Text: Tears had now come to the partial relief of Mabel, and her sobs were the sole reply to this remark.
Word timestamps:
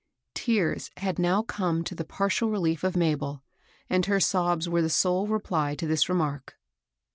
Tears 0.33 0.89
had 0.97 1.19
now 1.19 1.43
come 1.43 1.83
to 1.83 1.93
the 1.93 2.03
partial 2.03 2.49
relief 2.49 2.83
of 2.83 2.97
Mabel, 2.97 3.43
and 3.87 4.07
her 4.07 4.19
sobs 4.19 4.67
were 4.67 4.81
the 4.81 4.89
sole 4.89 5.27
reply 5.27 5.75
to 5.75 5.85
this 5.85 6.09
remark. 6.09 6.57